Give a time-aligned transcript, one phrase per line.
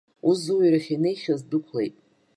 [0.27, 1.95] Ус, зуаҩрахь инеихьаз дықәлеит.